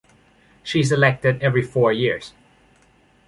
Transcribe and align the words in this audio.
She’s 0.63 0.91
elected 0.91 1.43
every 1.43 1.61
four 1.61 1.93
years. 1.93 2.33